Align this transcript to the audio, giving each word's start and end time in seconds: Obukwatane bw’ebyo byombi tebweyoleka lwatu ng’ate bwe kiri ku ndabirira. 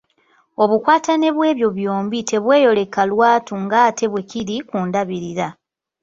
Obukwatane 0.63 1.27
bw’ebyo 1.35 1.67
byombi 1.77 2.19
tebweyoleka 2.29 3.01
lwatu 3.11 3.53
ng’ate 3.63 4.05
bwe 4.11 4.21
kiri 4.29 4.57
ku 4.69 4.77
ndabirira. 4.87 5.47